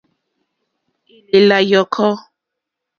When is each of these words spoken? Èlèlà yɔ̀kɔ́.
Èlèlà 1.35 1.57
yɔ̀kɔ́. 1.69 2.11